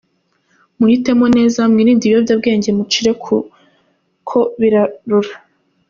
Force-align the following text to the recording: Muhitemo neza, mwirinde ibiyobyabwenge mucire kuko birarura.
Muhitemo 0.79 1.25
neza, 1.37 1.61
mwirinde 1.71 2.03
ibiyobyabwenge 2.05 2.69
mucire 2.77 3.11
kuko 3.23 4.37
birarura. 4.59 5.33